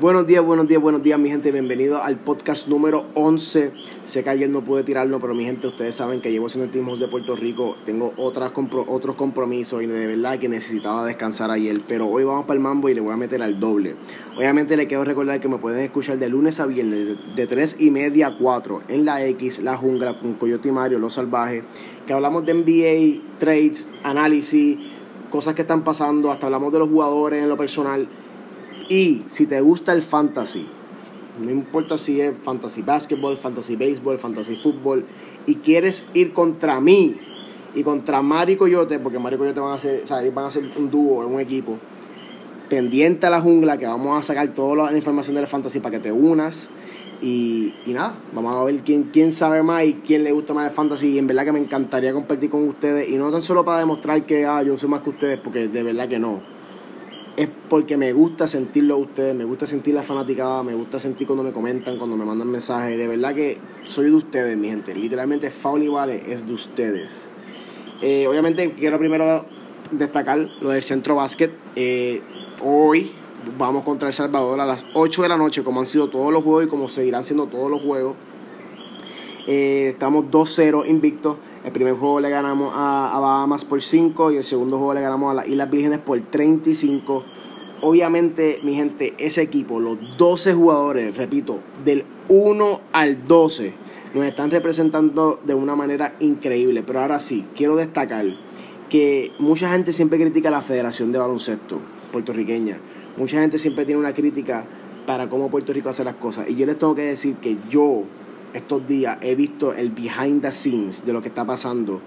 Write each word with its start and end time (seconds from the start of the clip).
Buenos 0.00 0.28
días, 0.28 0.44
buenos 0.44 0.68
días, 0.68 0.80
buenos 0.80 1.02
días, 1.02 1.18
mi 1.18 1.28
gente. 1.28 1.50
Bienvenido 1.50 2.00
al 2.00 2.20
podcast 2.20 2.68
número 2.68 3.06
11. 3.14 3.72
Sé 4.04 4.22
que 4.22 4.30
ayer 4.30 4.48
no 4.48 4.62
pude 4.62 4.84
tirarlo, 4.84 5.18
pero 5.18 5.34
mi 5.34 5.44
gente, 5.44 5.66
ustedes 5.66 5.96
saben 5.96 6.20
que 6.20 6.30
llevo 6.30 6.46
haciendo 6.46 6.66
el 6.66 6.70
Team 6.70 6.96
de 7.00 7.08
Puerto 7.08 7.34
Rico. 7.34 7.74
Tengo 7.84 8.12
otras 8.16 8.52
otros 8.86 9.16
compromisos 9.16 9.82
y 9.82 9.86
de 9.86 10.06
verdad 10.06 10.38
que 10.38 10.48
necesitaba 10.48 11.04
descansar 11.04 11.50
ayer. 11.50 11.80
Pero 11.88 12.06
hoy 12.06 12.22
vamos 12.22 12.46
para 12.46 12.54
el 12.54 12.60
mambo 12.60 12.88
y 12.88 12.94
le 12.94 13.00
voy 13.00 13.12
a 13.12 13.16
meter 13.16 13.42
al 13.42 13.58
doble. 13.58 13.96
Obviamente 14.36 14.76
le 14.76 14.86
quiero 14.86 15.02
recordar 15.02 15.40
que 15.40 15.48
me 15.48 15.58
pueden 15.58 15.80
escuchar 15.80 16.16
de 16.16 16.28
lunes 16.28 16.60
a 16.60 16.66
viernes 16.66 17.16
de 17.34 17.46
3 17.48 17.80
y 17.80 17.90
media 17.90 18.28
a 18.28 18.36
4 18.36 18.82
en 18.86 19.04
la 19.04 19.26
X, 19.26 19.58
La 19.64 19.76
Jungla, 19.76 20.20
con 20.20 20.34
Coyote 20.34 20.70
Mario, 20.70 21.00
Los 21.00 21.14
Salvajes. 21.14 21.64
Que 22.06 22.12
hablamos 22.12 22.46
de 22.46 22.54
NBA, 22.54 23.40
trades, 23.40 23.88
análisis, 24.04 24.78
cosas 25.28 25.56
que 25.56 25.62
están 25.62 25.82
pasando. 25.82 26.30
Hasta 26.30 26.46
hablamos 26.46 26.72
de 26.72 26.78
los 26.78 26.88
jugadores 26.88 27.42
en 27.42 27.48
lo 27.48 27.56
personal 27.56 28.06
y 28.88 29.24
si 29.28 29.46
te 29.46 29.60
gusta 29.60 29.92
el 29.92 30.02
fantasy, 30.02 30.66
no 31.40 31.50
importa 31.50 31.98
si 31.98 32.20
es 32.20 32.32
fantasy 32.42 32.82
basketball, 32.82 33.36
fantasy 33.36 33.76
baseball, 33.76 34.18
fantasy 34.18 34.56
fútbol, 34.56 35.04
y 35.46 35.56
quieres 35.56 36.06
ir 36.14 36.32
contra 36.32 36.80
mí 36.80 37.16
y 37.74 37.82
contra 37.82 38.22
Mario 38.22 38.58
Coyote, 38.58 38.98
porque 38.98 39.18
Mario 39.18 39.38
Coyote 39.38 39.60
van 39.60 39.72
a 39.72 39.74
hacer, 39.74 40.02
o 40.04 40.06
sea, 40.06 40.18
van 40.30 40.46
a 40.46 40.48
hacer 40.48 40.68
un 40.76 40.90
dúo, 40.90 41.26
un 41.26 41.40
equipo, 41.40 41.76
pendiente 42.68 43.26
a 43.26 43.30
la 43.30 43.40
jungla, 43.40 43.78
que 43.78 43.86
vamos 43.86 44.18
a 44.18 44.22
sacar 44.22 44.48
toda 44.48 44.90
la 44.90 44.96
información 44.96 45.36
del 45.36 45.46
fantasy 45.46 45.80
para 45.80 45.96
que 45.96 46.00
te 46.00 46.12
unas. 46.12 46.70
Y, 47.20 47.74
y, 47.84 47.92
nada, 47.92 48.14
vamos 48.32 48.54
a 48.54 48.62
ver 48.62 48.78
quién, 48.84 49.10
quién 49.12 49.32
sabe 49.32 49.62
más 49.62 49.84
y 49.84 49.94
quién 49.94 50.22
le 50.22 50.30
gusta 50.30 50.54
más 50.54 50.68
el 50.68 50.74
fantasy. 50.74 51.08
Y 51.08 51.18
en 51.18 51.26
verdad 51.26 51.44
que 51.44 51.52
me 51.52 51.58
encantaría 51.58 52.12
compartir 52.12 52.48
con 52.48 52.68
ustedes. 52.68 53.08
Y 53.08 53.16
no 53.16 53.32
tan 53.32 53.42
solo 53.42 53.64
para 53.64 53.80
demostrar 53.80 54.24
que 54.24 54.46
ah, 54.46 54.62
yo 54.62 54.76
soy 54.76 54.88
más 54.88 55.02
que 55.02 55.10
ustedes, 55.10 55.40
porque 55.40 55.66
de 55.66 55.82
verdad 55.82 56.08
que 56.08 56.20
no 56.20 56.57
es 57.38 57.48
porque 57.68 57.96
me 57.96 58.12
gusta 58.12 58.48
sentirlo 58.48 58.94
a 58.94 58.96
ustedes, 58.96 59.32
me 59.32 59.44
gusta 59.44 59.64
sentir 59.64 59.94
la 59.94 60.02
fanaticada, 60.02 60.64
me 60.64 60.74
gusta 60.74 60.98
sentir 60.98 61.24
cuando 61.24 61.44
me 61.44 61.52
comentan, 61.52 61.96
cuando 61.96 62.16
me 62.16 62.24
mandan 62.24 62.50
mensajes. 62.50 62.98
De 62.98 63.06
verdad 63.06 63.32
que 63.32 63.58
soy 63.84 64.06
de 64.06 64.16
ustedes, 64.16 64.56
mi 64.56 64.68
gente. 64.68 64.92
Literalmente, 64.92 65.52
Faul 65.52 65.84
y 65.84 65.88
Vale 65.88 66.20
es 66.26 66.44
de 66.44 66.52
ustedes. 66.52 67.30
Eh, 68.02 68.26
obviamente, 68.26 68.72
quiero 68.72 68.98
primero 68.98 69.46
destacar 69.92 70.48
lo 70.60 70.70
del 70.70 70.82
centro 70.82 71.14
básquet. 71.14 71.52
Eh, 71.76 72.22
hoy 72.60 73.12
vamos 73.56 73.84
contra 73.84 74.08
El 74.08 74.14
Salvador 74.14 74.60
a 74.60 74.66
las 74.66 74.84
8 74.94 75.22
de 75.22 75.28
la 75.28 75.36
noche, 75.36 75.62
como 75.62 75.78
han 75.78 75.86
sido 75.86 76.08
todos 76.10 76.32
los 76.32 76.42
juegos 76.42 76.64
y 76.64 76.68
como 76.68 76.88
seguirán 76.88 77.22
siendo 77.22 77.46
todos 77.46 77.70
los 77.70 77.80
juegos. 77.80 78.16
Eh, 79.46 79.88
estamos 79.92 80.26
2-0 80.30 80.88
invictos. 80.88 81.36
El 81.64 81.72
primer 81.72 81.94
juego 81.94 82.20
le 82.20 82.30
ganamos 82.30 82.72
a, 82.74 83.18
Bahamas 83.20 83.64
por 83.64 83.82
5 83.82 84.32
y 84.32 84.36
el 84.36 84.44
segundo 84.44 84.78
juego 84.78 84.94
le 84.94 85.00
ganamos 85.00 85.30
a 85.30 85.34
las 85.34 85.48
Islas 85.48 85.70
Vírgenes 85.70 85.98
por 85.98 86.20
35. 86.20 87.24
Obviamente, 87.80 88.58
mi 88.62 88.74
gente, 88.74 89.14
ese 89.18 89.42
equipo, 89.42 89.80
los 89.80 89.98
12 90.16 90.54
jugadores, 90.54 91.16
repito, 91.16 91.58
del 91.84 92.04
1 92.28 92.80
al 92.92 93.26
12, 93.26 93.72
nos 94.14 94.24
están 94.24 94.50
representando 94.50 95.40
de 95.44 95.54
una 95.54 95.76
manera 95.76 96.14
increíble. 96.20 96.82
Pero 96.86 97.00
ahora 97.00 97.20
sí, 97.20 97.46
quiero 97.56 97.76
destacar 97.76 98.26
que 98.88 99.32
mucha 99.38 99.70
gente 99.70 99.92
siempre 99.92 100.18
critica 100.18 100.48
a 100.48 100.52
la 100.52 100.62
Federación 100.62 101.12
de 101.12 101.18
Baloncesto 101.18 101.78
puertorriqueña. 102.12 102.78
Mucha 103.16 103.40
gente 103.40 103.58
siempre 103.58 103.84
tiene 103.84 104.00
una 104.00 104.14
crítica 104.14 104.64
para 105.06 105.28
cómo 105.28 105.50
Puerto 105.50 105.72
Rico 105.72 105.88
hace 105.88 106.04
las 106.04 106.16
cosas. 106.16 106.48
Y 106.48 106.56
yo 106.56 106.66
les 106.66 106.78
tengo 106.78 106.94
que 106.94 107.02
decir 107.02 107.36
que 107.36 107.56
yo 107.68 108.04
estos 108.54 108.86
días 108.86 109.18
he 109.20 109.34
visto 109.34 109.72
el 109.72 109.90
behind 109.90 110.42
the 110.42 110.52
scenes 110.52 111.04
de 111.04 111.12
lo 111.12 111.22
que 111.22 111.28
está 111.28 111.44
pasando, 111.44 112.00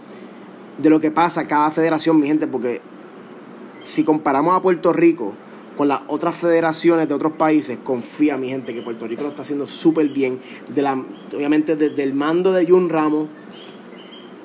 de 0.77 0.89
lo 0.89 0.99
que 0.99 1.11
pasa 1.11 1.47
cada 1.47 1.69
federación, 1.71 2.19
mi 2.19 2.27
gente, 2.27 2.47
porque 2.47 2.81
si 3.83 4.03
comparamos 4.03 4.55
a 4.55 4.61
Puerto 4.61 4.93
Rico 4.93 5.33
con 5.77 5.87
las 5.87 6.01
otras 6.07 6.35
federaciones 6.35 7.07
de 7.07 7.13
otros 7.13 7.33
países, 7.33 7.77
confía 7.83 8.37
mi 8.37 8.49
gente 8.49 8.73
que 8.73 8.81
Puerto 8.81 9.07
Rico 9.07 9.23
lo 9.23 9.29
está 9.29 9.41
haciendo 9.43 9.65
súper 9.65 10.09
bien, 10.09 10.39
de 10.73 10.81
la, 10.81 11.01
obviamente 11.33 11.75
desde 11.75 12.03
el 12.03 12.13
mando 12.13 12.51
de 12.51 12.65
Jun 12.65 12.89
Ramos 12.89 13.29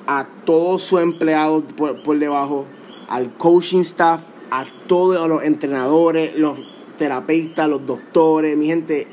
a 0.07 0.25
todos 0.45 0.83
sus 0.83 1.01
empleados 1.01 1.63
por, 1.75 2.01
por 2.01 2.17
debajo, 2.17 2.65
al 3.09 3.33
coaching 3.33 3.81
staff, 3.81 4.21
a 4.49 4.65
todos 4.87 5.27
los 5.27 5.43
entrenadores, 5.43 6.35
los 6.35 6.59
terapeutas, 6.97 7.69
los 7.69 7.85
doctores, 7.85 8.57
mi 8.57 8.67
gente, 8.67 9.07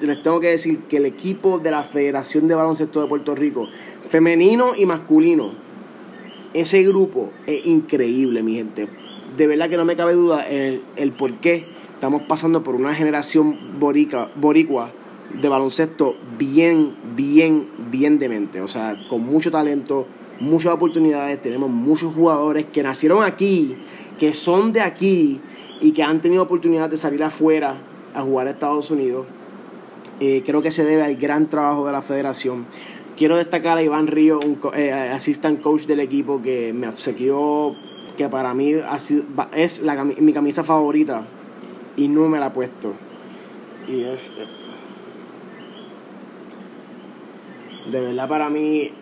les 0.00 0.22
tengo 0.22 0.40
que 0.40 0.48
decir 0.48 0.80
que 0.88 0.98
el 0.98 1.06
equipo 1.06 1.58
de 1.58 1.70
la 1.70 1.82
Federación 1.82 2.48
de 2.48 2.54
Baloncesto 2.54 3.00
de 3.02 3.08
Puerto 3.08 3.34
Rico, 3.34 3.68
femenino 4.08 4.72
y 4.76 4.86
masculino, 4.86 5.52
ese 6.54 6.82
grupo 6.82 7.30
es 7.46 7.64
increíble, 7.66 8.42
mi 8.42 8.56
gente. 8.56 8.88
De 9.36 9.46
verdad 9.46 9.70
que 9.70 9.76
no 9.76 9.84
me 9.84 9.96
cabe 9.96 10.14
duda 10.14 10.46
el, 10.48 10.82
el 10.96 11.12
por 11.12 11.34
qué 11.34 11.66
estamos 11.94 12.22
pasando 12.22 12.62
por 12.62 12.74
una 12.74 12.94
generación 12.94 13.78
borica, 13.78 14.30
boricua 14.34 14.92
de 15.40 15.48
baloncesto 15.48 16.16
bien, 16.38 16.94
bien, 17.16 17.68
bien 17.90 18.18
demente. 18.18 18.60
O 18.60 18.68
sea, 18.68 18.96
con 19.08 19.22
mucho 19.22 19.50
talento, 19.50 20.06
muchas 20.40 20.72
oportunidades. 20.72 21.40
Tenemos 21.40 21.70
muchos 21.70 22.14
jugadores 22.14 22.66
que 22.66 22.82
nacieron 22.82 23.24
aquí, 23.24 23.76
que 24.18 24.34
son 24.34 24.72
de 24.72 24.80
aquí 24.80 25.40
y 25.80 25.92
que 25.92 26.02
han 26.02 26.20
tenido 26.20 26.42
oportunidad 26.42 26.90
de 26.90 26.96
salir 26.96 27.22
afuera 27.22 27.76
a 28.14 28.22
jugar 28.22 28.46
a 28.46 28.50
Estados 28.50 28.90
Unidos. 28.90 29.26
Eh, 30.24 30.44
creo 30.46 30.62
que 30.62 30.70
se 30.70 30.84
debe 30.84 31.02
al 31.02 31.16
gran 31.16 31.50
trabajo 31.50 31.84
de 31.84 31.90
la 31.90 32.00
federación. 32.00 32.64
Quiero 33.16 33.34
destacar 33.34 33.78
a 33.78 33.82
Iván 33.82 34.06
Río, 34.06 34.38
un 34.38 34.56
eh, 34.72 34.92
assistant 34.92 35.60
coach 35.60 35.86
del 35.86 35.98
equipo, 35.98 36.40
que 36.40 36.72
me 36.72 36.86
obsequió, 36.86 37.74
que 38.16 38.28
para 38.28 38.54
mí 38.54 38.72
es 39.52 39.82
mi 40.20 40.32
camisa 40.32 40.62
favorita 40.62 41.24
y 41.96 42.06
no 42.06 42.28
me 42.28 42.38
la 42.38 42.46
ha 42.46 42.52
puesto. 42.52 42.92
Y 43.88 44.02
es 44.02 44.32
esto. 44.38 44.66
De 47.90 48.00
verdad 48.00 48.28
para 48.28 48.48
mí 48.48 48.92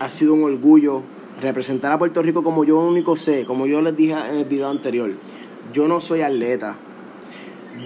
ha 0.00 0.08
sido 0.08 0.32
un 0.32 0.44
orgullo 0.44 1.02
representar 1.42 1.92
a 1.92 1.98
Puerto 1.98 2.22
Rico 2.22 2.42
como 2.42 2.64
yo 2.64 2.78
único 2.78 3.18
sé, 3.18 3.44
como 3.44 3.66
yo 3.66 3.82
les 3.82 3.94
dije 3.94 4.12
en 4.12 4.36
el 4.36 4.46
video 4.46 4.70
anterior. 4.70 5.12
Yo 5.74 5.88
no 5.88 6.00
soy 6.00 6.22
atleta, 6.22 6.78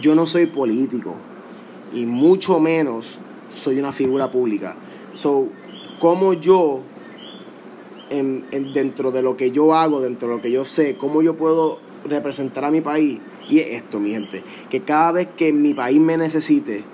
yo 0.00 0.14
no 0.14 0.28
soy 0.28 0.46
político, 0.46 1.16
y 1.92 2.06
mucho 2.06 2.60
menos 2.60 3.18
soy 3.50 3.78
una 3.78 3.92
figura 3.92 4.30
pública. 4.30 4.76
So, 5.12 5.48
como 5.98 6.34
yo, 6.34 6.80
en, 8.10 8.44
dentro 8.72 9.10
de 9.10 9.22
lo 9.22 9.36
que 9.36 9.50
yo 9.50 9.74
hago, 9.74 10.00
dentro 10.00 10.28
de 10.28 10.36
lo 10.36 10.42
que 10.42 10.50
yo 10.50 10.64
sé, 10.64 10.96
cómo 10.96 11.22
yo 11.22 11.36
puedo 11.36 11.78
representar 12.04 12.64
a 12.64 12.70
mi 12.70 12.80
país, 12.80 13.18
y 13.48 13.60
es 13.60 13.68
esto, 13.70 13.98
mi 13.98 14.10
gente, 14.10 14.42
que 14.70 14.80
cada 14.80 15.12
vez 15.12 15.28
que 15.36 15.52
mi 15.52 15.74
país 15.74 16.00
me 16.00 16.16
necesite, 16.16 16.84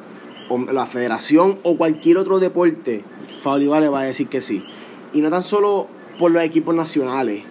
o 0.48 0.58
la 0.58 0.86
federación 0.86 1.58
o 1.62 1.76
cualquier 1.76 2.18
otro 2.18 2.38
deporte, 2.38 3.02
Fabio 3.40 3.78
le 3.80 3.88
va 3.88 4.00
a 4.00 4.04
decir 4.04 4.28
que 4.28 4.40
sí. 4.40 4.64
Y 5.12 5.20
no 5.20 5.30
tan 5.30 5.42
solo 5.42 5.88
por 6.18 6.30
los 6.30 6.42
equipos 6.42 6.74
nacionales, 6.74 7.42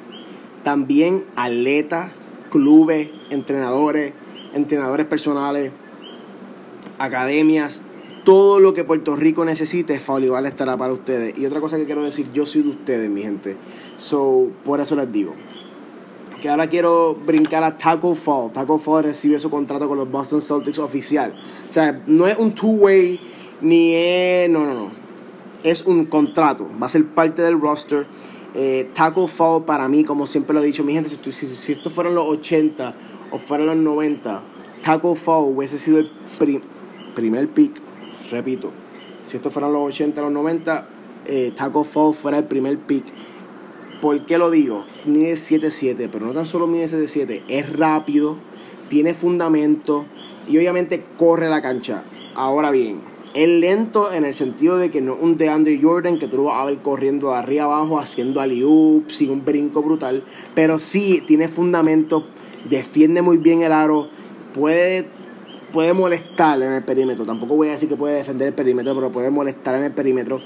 también 0.64 1.26
atletas, 1.36 2.12
clubes, 2.52 3.10
entrenadores, 3.30 4.14
entrenadores 4.54 5.06
personales, 5.06 5.72
academias, 7.00 7.84
todo 8.24 8.60
lo 8.60 8.74
que 8.74 8.84
Puerto 8.84 9.16
Rico 9.16 9.44
necesite, 9.44 10.00
Faulival 10.00 10.46
estará 10.46 10.78
para 10.78 10.94
ustedes. 10.94 11.38
Y 11.38 11.46
otra 11.46 11.60
cosa 11.60 11.78
que 11.78 11.86
quiero 11.86 12.04
decir, 12.04 12.28
yo 12.34 12.46
soy 12.46 12.64
de 12.64 12.70
ustedes, 12.70 13.10
mi 13.10 13.22
gente. 13.22 13.58
So, 13.98 14.48
por 14.64 14.80
eso 14.80 14.96
les 14.96 15.12
digo. 15.12 15.34
Que 16.42 16.50
ahora 16.50 16.70
quiero 16.70 17.16
brincar 17.16 17.64
a 17.64 17.78
Taco 17.78 18.16
Fall. 18.16 18.52
Taco 18.52 18.78
Fall 18.78 19.06
recibe 19.06 19.40
su 19.40 19.50
contrato 19.50 19.88
con 19.88 19.98
los 19.98 20.10
Boston 20.10 20.42
Celtics 20.42 20.80
oficial. 20.80 21.34
O 21.70 21.72
sea, 21.72 22.02
no 22.08 22.28
es 22.28 22.38
un 22.38 22.54
two-way, 22.54 23.20
ni 23.62 23.94
es. 23.94 24.50
No, 24.50 24.66
no, 24.66 24.74
no. 24.74 24.92
Es 25.64 25.86
un 25.86 26.06
contrato. 26.06 26.68
Va 26.82 26.88
a 26.88 26.90
ser 26.90 27.06
parte 27.06 27.42
del 27.42 27.60
roster. 27.60 28.06
Eh, 28.56 28.90
Taco 28.94 29.28
Fall, 29.28 29.64
para 29.64 29.88
mí, 29.88 30.04
como 30.04 30.28
siempre 30.28 30.54
lo 30.54 30.62
he 30.62 30.66
dicho, 30.66 30.84
mi 30.84 30.94
gente, 30.94 31.10
si, 31.10 31.18
si, 31.32 31.48
si 31.48 31.72
esto 31.72 32.04
los 32.04 32.28
80 32.28 32.94
o 33.32 33.40
fueron 33.40 33.68
los 33.68 33.78
90, 33.78 34.44
Taco 34.84 35.16
Fall 35.16 35.46
hubiese 35.46 35.80
sido 35.80 35.98
el 35.98 36.12
primer 37.14 37.48
pick, 37.50 37.74
repito, 38.32 38.72
si 39.24 39.38
esto 39.38 39.50
fueran 39.50 39.74
los 39.74 39.88
80, 39.90 40.22
los 40.22 40.32
90, 40.32 40.88
eh, 41.26 41.54
Taco 41.56 41.84
Fall 41.84 42.14
fuera 42.14 42.38
el 42.40 42.46
primer 42.46 42.78
pick. 42.80 43.06
¿Por 44.02 44.26
qué 44.26 44.38
lo 44.38 44.52
digo? 44.52 44.84
Mide 45.06 45.36
7-7, 45.36 46.10
pero 46.12 46.26
no 46.26 46.34
tan 46.34 46.46
solo 46.46 46.68
mide 46.68 46.86
7-7, 46.86 47.44
es 47.48 47.72
rápido, 47.72 48.36
tiene 48.90 49.14
fundamento 49.14 50.06
y 50.50 50.58
obviamente 50.58 51.06
corre 51.18 51.50
la 51.50 51.62
cancha. 51.62 52.04
Ahora 52.36 52.70
bien, 52.70 53.02
es 53.34 53.48
lento 53.48 54.12
en 54.12 54.26
el 54.26 54.34
sentido 54.34 54.78
de 54.78 54.92
que 54.92 55.02
no 55.02 55.16
un 55.16 55.38
DeAndre 55.38 55.80
Jordan 55.82 56.20
que 56.20 56.28
tú 56.28 56.38
lo 56.38 56.44
vas 56.44 56.62
a 56.62 56.66
ver 56.66 56.80
corriendo 56.80 57.30
de 57.30 57.38
arriba 57.38 57.64
abajo, 57.64 58.00
haciendo 58.00 58.42
alley-oop, 58.42 59.10
sin 59.10 59.32
un 59.32 59.46
brinco 59.46 59.82
brutal, 59.82 60.24
pero 60.54 60.80
sí 60.80 61.24
tiene 61.26 61.48
fundamento, 61.48 62.26
defiende 62.70 63.22
muy 63.22 63.38
bien 63.38 63.64
el 63.64 63.72
aro, 63.72 64.10
puede 64.54 65.08
puede 65.74 65.92
molestar 65.92 66.62
en 66.62 66.72
el 66.72 66.84
perímetro. 66.84 67.26
Tampoco 67.26 67.56
voy 67.56 67.68
a 67.68 67.72
decir 67.72 67.90
que 67.90 67.98
puede 67.98 68.16
defender 68.16 68.48
el 68.48 68.54
perímetro, 68.54 68.96
pero 68.96 69.12
puede 69.12 69.32
molestar 69.32 69.76
en 69.76 69.84
el 69.84 69.92
perímetro. 69.92 70.40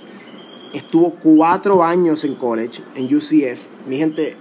Estuvo 0.73 1.11
cuatro 1.21 1.83
años 1.83 2.23
en 2.23 2.35
college, 2.35 2.81
en 2.95 3.13
UCF. 3.13 3.59
Mi 3.87 3.97
gente, 3.97 4.37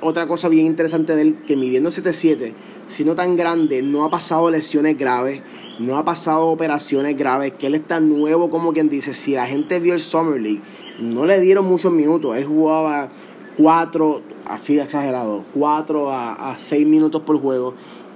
otra 0.00 0.26
cosa 0.28 0.48
bien 0.48 0.66
interesante 0.66 1.14
de 1.16 1.22
él, 1.22 1.38
que 1.46 1.56
midiendo 1.56 1.90
7'7, 1.90 2.52
siendo 2.86 3.16
tan 3.16 3.36
grande, 3.36 3.82
no 3.82 4.04
ha 4.04 4.10
pasado 4.10 4.48
lesiones 4.50 4.96
graves, 4.96 5.42
no 5.80 5.98
ha 5.98 6.04
pasado 6.04 6.46
operaciones 6.46 7.16
graves, 7.16 7.52
que 7.54 7.66
él 7.66 7.74
está 7.74 7.98
nuevo, 7.98 8.48
como 8.48 8.72
quien 8.72 8.88
dice, 8.88 9.12
si 9.12 9.34
la 9.34 9.46
gente 9.46 9.80
vio 9.80 9.94
el 9.94 10.00
Summer 10.00 10.40
League, 10.40 10.60
no 11.00 11.26
le 11.26 11.40
dieron 11.40 11.64
muchos 11.66 11.92
minutos, 11.92 12.36
él 12.36 12.44
jugaba 12.44 13.10
4, 13.56 14.22
así 14.46 14.76
de 14.76 14.82
exagerado, 14.82 15.44
4 15.54 16.12
a, 16.12 16.50
a 16.50 16.58
6 16.58 16.86
minutos 16.86 17.22
por 17.22 17.40
juego, 17.40 17.74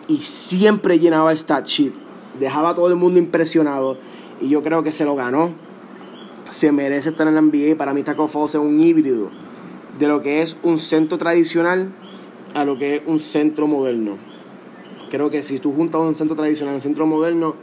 y 0.09 0.19
siempre 0.19 0.99
llenaba 0.99 1.31
el 1.31 1.39
stat 1.39 1.67
sheet, 1.67 1.93
dejaba 2.38 2.70
a 2.70 2.75
todo 2.75 2.88
el 2.88 2.96
mundo 2.96 3.19
impresionado, 3.19 3.99
y 4.40 4.49
yo 4.49 4.62
creo 4.62 4.82
que 4.82 4.93
se 4.93 5.05
lo 5.05 5.14
ganó, 5.14 5.50
se 6.50 6.73
merece 6.73 7.11
estar 7.11 7.26
en 7.26 7.34
la 7.34 7.43
NBA, 7.43 7.76
para 7.76 7.94
mí 7.94 8.02
Taco 8.02 8.29
Fall 8.29 8.44
es 8.44 8.55
un 8.55 8.82
híbrido 8.82 9.31
de 9.99 10.08
lo 10.08 10.23
que 10.23 10.43
es 10.43 10.56
un 10.62 10.79
centro 10.79 11.19
tradicional 11.19 11.93
a 12.55 12.64
lo 12.64 12.79
que 12.79 12.96
es 12.96 13.02
un 13.06 13.19
centro 13.19 13.67
moderno. 13.67 14.17
Creo 15.11 15.31
que 15.31 15.43
si 15.43 15.58
tú 15.58 15.73
juntas 15.73 16.00
un 16.00 16.17
centro 16.17 16.37
tradicional 16.37 16.75
y 16.75 16.76
un 16.76 16.82
centro 16.82 17.06
moderno 17.06 17.55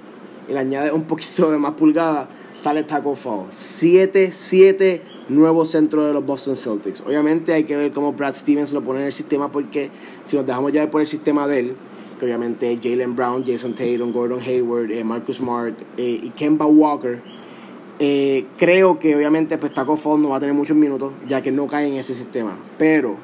y 0.48 0.54
le 0.54 0.60
añades 0.60 0.94
un 0.94 1.04
poquito 1.04 1.52
de 1.52 1.58
más 1.58 1.74
pulgada, 1.74 2.30
sale 2.54 2.84
Taco 2.84 3.16
Fall. 3.16 3.48
7-7 3.52 5.02
nuevos 5.30 5.70
centros 5.70 6.08
de 6.08 6.14
los 6.14 6.26
Boston 6.26 6.56
Celtics. 6.56 7.02
Obviamente 7.02 7.54
hay 7.54 7.64
que 7.64 7.76
ver 7.76 7.92
cómo 7.92 8.14
Brad 8.14 8.34
Stevens 8.34 8.74
lo 8.74 8.82
pone 8.82 9.02
en 9.02 9.06
el 9.08 9.12
sistema 9.12 9.52
porque 9.52 9.90
si 10.26 10.36
nos 10.36 10.46
dejamos 10.46 10.72
llevar 10.72 10.90
por 10.90 11.02
el 11.02 11.08
sistema 11.08 11.48
de 11.48 11.60
él, 11.60 11.76
que 12.20 12.26
obviamente 12.26 12.78
Jalen 12.82 13.16
Brown, 13.16 13.44
Jason 13.46 13.74
Tatum, 13.74 14.12
Gordon 14.12 14.42
Hayward, 14.42 14.92
eh, 14.92 15.04
Marcus 15.04 15.38
Smart 15.38 15.74
eh, 15.98 16.20
y 16.24 16.30
Kemba 16.32 16.66
Walker, 16.66 17.22
eh, 17.98 18.46
creo 18.58 19.00
que 19.00 19.16
obviamente 19.16 19.58
pues, 19.58 19.74
Taco 19.74 19.98
Fall 19.98 20.22
no 20.22 20.30
va 20.30 20.38
a 20.38 20.40
tener 20.40 20.54
muchos 20.54 20.78
minutos, 20.78 21.14
ya 21.28 21.42
que 21.42 21.52
no 21.52 21.68
cae 21.68 21.88
en 21.88 21.96
ese 21.96 22.14
sistema. 22.14 22.58
Pero 22.78 23.18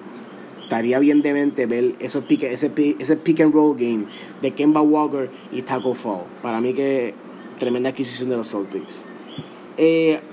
estaría 0.63 0.97
bien 0.99 1.21
de 1.21 1.33
mente 1.33 1.65
ver 1.65 1.95
esos 1.99 2.23
pick, 2.23 2.43
ese, 2.43 2.71
ese 2.97 3.15
pick 3.17 3.41
and 3.41 3.53
roll 3.53 3.75
game 3.75 4.05
de 4.41 4.51
Kemba 4.51 4.81
Walker 4.81 5.29
y 5.51 5.61
Taco 5.61 5.93
Fall. 5.93 6.23
Para 6.41 6.59
mí 6.61 6.73
que 6.73 7.13
tremenda 7.59 7.89
adquisición 7.89 8.29
de 8.29 8.37
los 8.37 8.49
Celtics. 8.49 9.03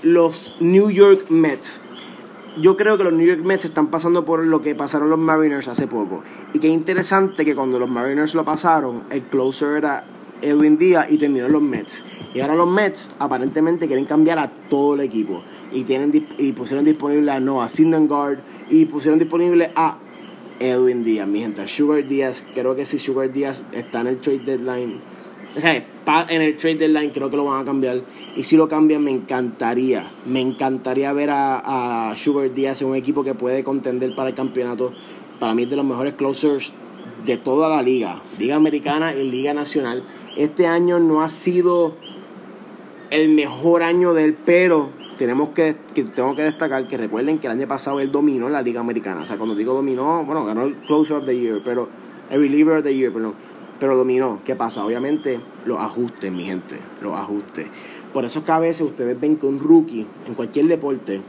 Los 0.03 0.57
New 0.61 0.91
York 0.91 1.29
Mets. 1.29 1.83
Yo 2.59 2.77
creo 2.77 2.99
que 2.99 3.05
los 3.05 3.15
New 3.15 3.27
York 3.27 3.43
Mets 3.43 3.65
están 3.65 3.87
pasando 3.87 4.27
por 4.27 4.45
lo 4.45 4.61
que 4.61 4.75
pasaron 4.75 5.09
los 5.09 5.19
Mariners 5.19 5.69
hace 5.69 5.87
poco. 5.87 6.23
Y 6.53 6.59
qué 6.59 6.69
interesante 6.69 7.47
que 7.47 7.55
cuando 7.55 7.79
los 7.79 7.89
Mariners 7.89 8.35
lo 8.35 8.45
pasaron, 8.45 9.05
el 9.09 9.23
closer 9.23 9.79
era 9.79 10.05
Edwin 10.43 10.77
Díaz 10.77 11.11
y 11.11 11.17
terminó 11.17 11.49
los 11.49 11.63
Mets. 11.63 12.05
Y 12.35 12.41
ahora 12.41 12.55
los 12.55 12.69
Mets 12.69 13.15
aparentemente 13.19 13.87
quieren 13.87 14.05
cambiar 14.05 14.39
a 14.39 14.49
todo 14.69 14.95
el 14.95 15.01
equipo. 15.01 15.43
Y, 15.73 15.85
tienen, 15.85 16.13
y 16.37 16.53
pusieron 16.53 16.85
disponible 16.85 17.31
a 17.33 17.41
Noah 17.41 17.71
Syndergaard 17.71 18.41
y 18.69 18.85
pusieron 18.85 19.19
disponible 19.19 19.71
a 19.75 19.97
Edwin 20.61 21.05
Díaz, 21.05 21.27
mi 21.27 21.41
gente. 21.41 21.67
Sugar 21.67 22.07
Díaz, 22.07 22.45
creo 22.55 22.77
que 22.77 22.85
si 22.85 22.99
Sugar 22.99 23.33
Díaz 23.33 23.65
está 23.73 24.03
en 24.03 24.09
el 24.09 24.19
trade 24.19 24.41
deadline, 24.41 25.01
o 25.57 25.61
sea, 25.61 25.85
en 26.29 26.43
el 26.43 26.57
trade 26.57 26.77
deadline 26.77 27.11
creo 27.11 27.31
que 27.31 27.37
lo 27.37 27.45
van 27.45 27.63
a 27.63 27.65
cambiar. 27.65 28.03
Y 28.37 28.45
si 28.45 28.57
lo 28.57 28.69
cambian, 28.69 29.03
me 29.03 29.11
encantaría, 29.11 30.11
me 30.27 30.41
encantaría 30.41 31.13
ver 31.13 31.31
a, 31.31 32.11
a 32.11 32.17
Sugar 32.17 32.53
Díaz 32.53 32.83
en 32.83 32.89
un 32.89 32.97
equipo 32.97 33.23
que 33.23 33.35
puede 33.35 33.63
contender 33.63 34.15
para 34.15 34.31
el 34.31 34.35
campeonato. 34.35 34.93
Para 35.39 35.55
mí 35.55 35.65
es 35.65 35.71
de 35.71 35.77
los 35.77 35.85
mejores 35.85 36.15
closers 36.15 36.73
de 37.27 37.37
toda 37.37 37.69
la 37.69 37.83
liga, 37.83 38.23
liga 38.39 38.57
americana 38.57 39.15
y 39.15 39.31
liga 39.31 39.55
nacional. 39.55 40.03
Este 40.37 40.67
año 40.67 40.99
no 40.99 41.23
ha 41.23 41.29
sido 41.29 41.95
el 43.11 43.29
mejor 43.29 43.83
año 43.83 44.15
del 44.15 44.35
pero 44.35 44.91
tenemos 45.19 45.51
que, 45.51 45.77
que, 45.95 46.05
tengo 46.05 46.35
que 46.35 46.43
destacar 46.43 46.89
que 46.89 46.97
recuerden 46.97 47.39
que 47.39 47.47
el 47.47 47.53
año 47.53 47.69
pasado 47.69 48.01
él 48.01 48.11
dominó 48.11 48.49
la 48.49 48.63
liga 48.63 48.81
americana. 48.81 49.21
O 49.23 49.27
sea, 49.27 49.37
cuando 49.37 49.55
digo 49.55 49.75
dominó, 49.75 50.25
bueno, 50.25 50.45
ganó 50.45 50.63
el 50.63 50.75
Closer 50.87 51.19
of 51.19 51.27
the 51.27 51.39
Year, 51.39 51.61
pero 51.65 51.89
el 52.31 52.41
Reliever 52.41 52.79
of 52.79 52.85
the 52.85 52.95
Year, 52.95 53.13
pero, 53.13 53.35
pero 53.83 53.97
dominó. 53.97 54.39
¿Qué 54.45 54.55
pasa? 54.55 54.87
Obviamente 54.87 55.41
los 55.67 55.81
ajustes, 55.81 56.31
mi 56.31 56.45
gente, 56.45 56.77
los 57.01 57.19
ajustes. 57.19 57.67
Por 58.15 58.25
eso 58.25 58.39
es 58.39 58.45
que 58.45 58.53
a 58.53 58.61
veces 58.61 58.87
ustedes 58.87 59.21
ven 59.21 59.39
que 59.39 59.45
un 59.45 59.59
rookie 59.59 60.07
en 60.29 60.35
cualquier 60.35 60.69
deporte, 60.69 61.21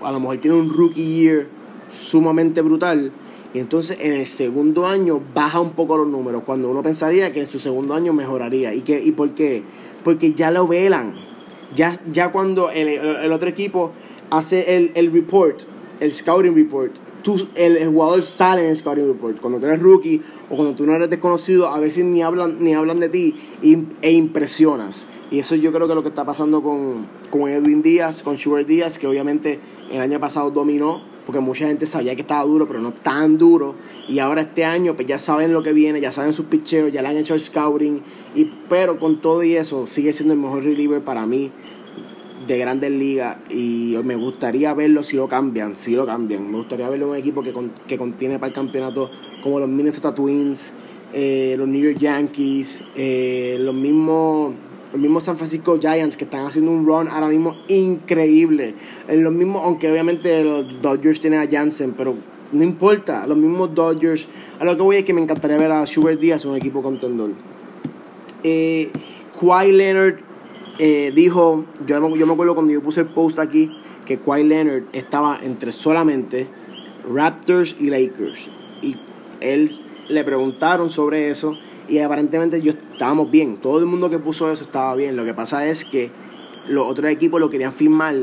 a 0.00 0.12
lo 0.12 0.20
mejor 0.20 0.38
tiene 0.38 0.56
un 0.56 0.72
rookie 0.72 1.02
year 1.02 1.48
sumamente 1.90 2.62
brutal, 2.62 3.10
y 3.52 3.58
entonces 3.58 3.98
en 4.00 4.12
el 4.12 4.26
segundo 4.26 4.86
año 4.86 5.20
baja 5.34 5.58
un 5.58 5.72
poco 5.72 5.96
los 5.96 6.06
números, 6.06 6.44
cuando 6.46 6.70
uno 6.70 6.80
pensaría 6.80 7.32
que 7.32 7.40
en 7.40 7.50
su 7.50 7.58
segundo 7.58 7.92
año 7.94 8.12
mejoraría. 8.12 8.72
¿Y, 8.72 8.82
qué, 8.82 9.02
y 9.02 9.10
por 9.10 9.30
qué? 9.30 9.64
Porque 10.04 10.34
ya 10.34 10.52
lo 10.52 10.68
velan. 10.68 11.14
Ya, 11.74 11.98
ya 12.12 12.30
cuando 12.30 12.70
el, 12.70 12.86
el 12.86 13.32
otro 13.32 13.48
equipo 13.48 13.90
hace 14.30 14.76
el, 14.76 14.92
el, 14.94 15.12
report, 15.12 15.62
el 15.98 16.12
scouting 16.12 16.54
report, 16.54 16.92
tú, 17.22 17.48
el, 17.54 17.86
jugador 17.88 18.22
sale 18.22 18.64
en 18.64 18.70
el 18.70 18.76
scouting 18.76 19.06
report. 19.06 19.40
Cuando 19.40 19.58
tú 19.58 19.66
eres 19.66 19.80
rookie 19.80 20.22
o 20.50 20.56
cuando 20.56 20.74
tú 20.74 20.86
no 20.86 20.94
eres 20.94 21.10
desconocido, 21.10 21.68
a 21.68 21.78
veces 21.78 22.04
ni 22.04 22.22
hablan, 22.22 22.62
ni 22.62 22.74
hablan 22.74 23.00
de 23.00 23.08
ti 23.08 23.36
e 24.02 24.12
impresionas. 24.12 25.06
Y 25.30 25.38
eso 25.40 25.54
yo 25.54 25.72
creo 25.72 25.86
que 25.86 25.92
es 25.92 25.96
lo 25.96 26.02
que 26.02 26.08
está 26.08 26.24
pasando 26.24 26.62
con, 26.62 27.06
con 27.30 27.48
Edwin 27.50 27.82
Díaz, 27.82 28.22
con 28.22 28.38
Sugar 28.38 28.64
Díaz, 28.64 28.98
que 28.98 29.06
obviamente 29.06 29.60
el 29.90 30.00
año 30.00 30.18
pasado 30.20 30.50
dominó 30.50 31.02
porque 31.28 31.40
mucha 31.40 31.66
gente 31.66 31.84
sabía 31.84 32.14
que 32.14 32.22
estaba 32.22 32.42
duro, 32.44 32.66
pero 32.66 32.80
no 32.80 32.90
tan 32.90 33.36
duro. 33.36 33.74
Y 34.08 34.18
ahora 34.18 34.40
este 34.40 34.64
año, 34.64 34.94
pues 34.94 35.06
ya 35.06 35.18
saben 35.18 35.52
lo 35.52 35.62
que 35.62 35.74
viene, 35.74 36.00
ya 36.00 36.10
saben 36.10 36.32
sus 36.32 36.46
picheos, 36.46 36.90
ya 36.90 37.02
le 37.02 37.08
han 37.08 37.18
hecho 37.18 37.34
el 37.34 37.42
scouting. 37.42 38.00
Y, 38.34 38.46
pero 38.70 38.98
con 38.98 39.20
todo 39.20 39.42
y 39.42 39.54
eso, 39.54 39.86
sigue 39.86 40.14
siendo 40.14 40.32
el 40.32 40.40
mejor 40.40 40.64
reliever 40.64 41.02
para 41.02 41.26
mí 41.26 41.52
de 42.48 42.58
grandes 42.58 42.90
ligas. 42.90 43.36
Y 43.50 43.96
me 44.02 44.16
gustaría 44.16 44.74
verlo 44.74 45.04
si 45.04 45.16
lo 45.16 45.28
cambian, 45.28 45.76
si 45.76 45.94
lo 45.94 46.04
cambian. 46.04 46.50
Me 46.50 46.58
gustaría 46.58 46.88
verlo 46.88 47.06
en 47.06 47.10
un 47.12 47.16
equipo 47.16 47.42
que, 47.42 47.54
que 47.86 47.96
contiene 47.96 48.38
para 48.38 48.48
el 48.48 48.54
campeonato 48.54 49.10
como 49.42 49.60
los 49.60 49.68
Minnesota 49.68 50.14
Twins, 50.14 50.72
eh, 51.12 51.54
los 51.56 51.68
New 51.68 51.80
York 51.80 51.98
Yankees, 51.98 52.82
eh, 52.96 53.56
los 53.60 53.74
mismos 53.74 54.54
los 54.90 55.02
mismos 55.02 55.24
San 55.24 55.36
Francisco 55.36 55.78
Giants 55.78 56.16
que 56.16 56.24
están 56.24 56.46
haciendo 56.46 56.70
un 56.70 56.86
run 56.86 57.08
ahora 57.08 57.28
mismo 57.28 57.56
increíble. 57.68 58.74
Los 59.06 59.34
mismos, 59.34 59.62
aunque 59.62 59.92
obviamente 59.92 60.42
los 60.42 60.80
Dodgers 60.80 61.20
tienen 61.20 61.40
a 61.40 61.46
Jansen, 61.46 61.92
pero 61.92 62.14
no 62.52 62.64
importa, 62.64 63.26
los 63.26 63.36
mismos 63.36 63.74
Dodgers. 63.74 64.26
A 64.58 64.64
lo 64.64 64.74
que 64.76 64.82
voy 64.82 64.96
es 64.96 65.04
que 65.04 65.12
me 65.12 65.20
encantaría 65.20 65.58
ver 65.58 65.70
a 65.72 65.84
Schubert 65.84 66.18
Díaz 66.18 66.46
un 66.46 66.56
equipo 66.56 66.82
contendor. 66.82 67.32
Eh, 68.42 68.90
Kawhi 69.38 69.72
Leonard 69.72 70.27
eh, 70.78 71.12
dijo, 71.14 71.64
yo, 71.86 72.16
yo 72.16 72.26
me 72.26 72.32
acuerdo 72.32 72.54
cuando 72.54 72.72
yo 72.72 72.82
puse 72.82 73.00
el 73.00 73.08
post 73.08 73.38
aquí, 73.38 73.70
que 74.06 74.18
Kawhi 74.18 74.44
Leonard 74.44 74.84
estaba 74.92 75.38
entre 75.42 75.72
solamente 75.72 76.46
Raptors 77.12 77.76
y 77.80 77.90
Lakers. 77.90 78.48
Y 78.82 78.96
él 79.40 79.80
le 80.08 80.24
preguntaron 80.24 80.88
sobre 80.90 81.30
eso 81.30 81.58
y 81.88 81.98
aparentemente 81.98 82.60
yo 82.62 82.72
estábamos 82.72 83.30
bien. 83.30 83.56
Todo 83.56 83.78
el 83.78 83.86
mundo 83.86 84.10
que 84.10 84.18
puso 84.18 84.50
eso 84.50 84.64
estaba 84.64 84.94
bien. 84.94 85.16
Lo 85.16 85.24
que 85.24 85.34
pasa 85.34 85.66
es 85.66 85.84
que 85.84 86.10
los 86.68 86.86
otros 86.86 87.10
equipos 87.10 87.40
lo 87.40 87.50
querían 87.50 87.72
firmar 87.72 88.14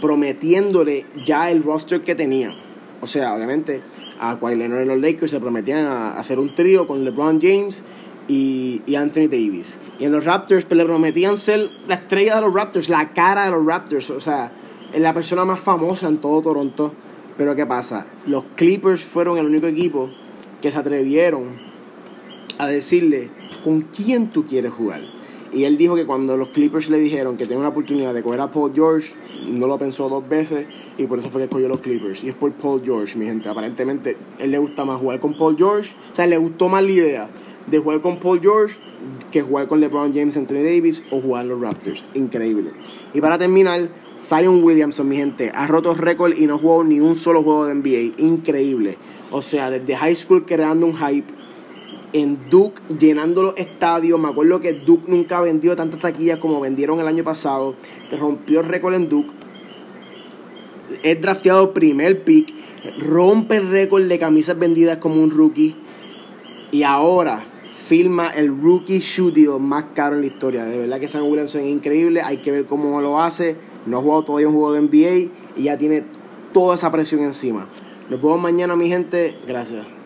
prometiéndole 0.00 1.06
ya 1.24 1.50
el 1.50 1.62
roster 1.62 2.02
que 2.02 2.14
tenían. 2.14 2.54
O 3.00 3.06
sea, 3.06 3.34
obviamente 3.34 3.80
a 4.20 4.38
Kawhi 4.38 4.56
Leonard 4.56 4.82
y 4.82 4.86
los 4.86 4.98
Lakers 4.98 5.30
se 5.30 5.40
prometían 5.40 5.86
a 5.86 6.18
hacer 6.18 6.38
un 6.38 6.54
trío 6.54 6.86
con 6.86 7.04
LeBron 7.04 7.40
James 7.40 7.82
y, 8.28 8.82
y, 8.86 8.94
Anthony 8.94 9.28
Davis. 9.28 9.78
Y 9.98 10.04
en 10.04 10.12
los 10.12 10.24
Raptors 10.24 10.64
pues, 10.66 10.76
le 10.76 10.84
prometían 10.84 11.38
ser 11.38 11.70
la 11.88 11.96
estrella 11.96 12.36
de 12.36 12.42
los 12.42 12.54
Raptors, 12.54 12.88
la 12.88 13.12
cara 13.12 13.46
de 13.46 13.50
los 13.50 13.64
Raptors. 13.64 14.10
O 14.10 14.20
sea, 14.20 14.52
la 14.94 15.14
persona 15.14 15.44
más 15.44 15.60
famosa 15.60 16.08
en 16.08 16.18
todo 16.18 16.42
Toronto. 16.42 16.92
Pero 17.36 17.54
¿qué 17.54 17.66
pasa? 17.66 18.06
Los 18.26 18.44
Clippers 18.56 19.02
fueron 19.02 19.38
el 19.38 19.46
único 19.46 19.66
equipo 19.66 20.10
que 20.60 20.70
se 20.70 20.78
atrevieron 20.78 21.68
a 22.58 22.66
decirle 22.66 23.30
con 23.64 23.82
quién 23.82 24.28
tú 24.28 24.46
quieres 24.46 24.72
jugar. 24.72 25.02
Y 25.52 25.64
él 25.64 25.78
dijo 25.78 25.94
que 25.94 26.04
cuando 26.04 26.36
los 26.36 26.48
Clippers 26.48 26.90
le 26.90 26.98
dijeron 26.98 27.36
que 27.36 27.44
tenía 27.44 27.60
una 27.60 27.68
oportunidad 27.68 28.12
de 28.12 28.22
coger 28.22 28.40
a 28.40 28.50
Paul 28.50 28.72
George, 28.74 29.14
no 29.46 29.66
lo 29.66 29.78
pensó 29.78 30.08
dos 30.08 30.28
veces 30.28 30.66
y 30.98 31.06
por 31.06 31.20
eso 31.20 31.30
fue 31.30 31.40
que 31.40 31.44
escogió 31.44 31.68
los 31.68 31.80
Clippers. 31.80 32.22
Y 32.22 32.28
es 32.28 32.34
por 32.34 32.52
Paul 32.52 32.82
George, 32.84 33.16
mi 33.16 33.24
gente. 33.24 33.48
Aparentemente, 33.48 34.16
él 34.38 34.50
le 34.50 34.58
gusta 34.58 34.84
más 34.84 35.00
jugar 35.00 35.20
con 35.20 35.38
Paul 35.38 35.56
George. 35.56 35.94
O 36.12 36.14
sea, 36.14 36.26
le 36.26 36.36
gustó 36.36 36.68
más 36.68 36.82
la 36.82 36.90
idea 36.90 37.30
de 37.70 37.78
jugar 37.78 38.00
con 38.00 38.18
Paul 38.18 38.40
George 38.40 38.74
que 39.30 39.42
jugar 39.42 39.68
con 39.68 39.80
LeBron 39.80 40.12
James, 40.12 40.36
Anthony 40.36 40.62
Davis 40.62 41.02
o 41.10 41.20
jugar 41.20 41.46
los 41.46 41.60
Raptors. 41.60 42.04
Increíble. 42.14 42.70
Y 43.14 43.20
para 43.20 43.38
terminar, 43.38 43.88
Zion 44.18 44.62
Williamson, 44.62 45.08
mi 45.08 45.16
gente, 45.16 45.50
ha 45.54 45.66
roto 45.66 45.94
récord 45.94 46.36
y 46.36 46.46
no 46.46 46.58
jugó 46.58 46.82
ni 46.84 47.00
un 47.00 47.14
solo 47.14 47.42
juego 47.42 47.66
de 47.66 47.74
NBA. 47.74 48.22
Increíble. 48.22 48.96
O 49.30 49.42
sea, 49.42 49.70
desde 49.70 49.96
high 49.96 50.16
school 50.16 50.44
creando 50.46 50.86
un 50.86 50.96
hype 50.96 51.32
en 52.12 52.38
Duke 52.50 52.80
llenando 52.98 53.42
los 53.42 53.56
estadios. 53.56 54.18
Me 54.18 54.28
acuerdo 54.28 54.60
que 54.60 54.72
Duke 54.72 55.04
nunca 55.06 55.38
ha 55.38 55.42
vendido 55.42 55.76
tantas 55.76 56.00
taquillas 56.00 56.38
como 56.38 56.60
vendieron 56.60 56.98
el 57.00 57.06
año 57.06 57.24
pasado. 57.24 57.74
Rompió 58.18 58.60
el 58.60 58.66
récord 58.66 58.94
en 58.94 59.08
Duke. 59.08 59.30
Es 61.02 61.20
drafteado 61.20 61.74
primer 61.74 62.24
pick. 62.24 62.54
Rompe 62.98 63.56
el 63.56 63.68
récord 63.68 64.04
de 64.04 64.18
camisas 64.18 64.58
vendidas 64.58 64.98
como 64.98 65.22
un 65.22 65.30
rookie. 65.30 65.76
Y 66.70 66.82
ahora 66.82 67.44
firma 67.88 68.28
el 68.28 68.48
rookie 68.48 69.02
deal 69.34 69.58
más 69.58 69.86
caro 69.94 70.14
en 70.14 70.20
la 70.20 70.26
historia. 70.26 70.64
De 70.64 70.78
verdad 70.78 71.00
que 71.00 71.08
Sam 71.08 71.24
Williamson 71.24 71.62
es 71.62 71.68
increíble. 71.68 72.20
Hay 72.20 72.38
que 72.38 72.50
ver 72.50 72.66
cómo 72.66 73.00
lo 73.00 73.20
hace. 73.20 73.56
No 73.86 73.98
ha 73.98 74.02
jugado 74.02 74.24
todavía 74.24 74.48
un 74.48 74.54
juego 74.54 74.72
de 74.74 74.82
NBA 74.82 75.32
y 75.56 75.62
ya 75.64 75.78
tiene 75.78 76.04
toda 76.52 76.74
esa 76.74 76.92
presión 76.92 77.22
encima. 77.22 77.66
Nos 78.10 78.20
vemos 78.20 78.40
mañana, 78.40 78.76
mi 78.76 78.88
gente. 78.88 79.38
Gracias. 79.46 79.97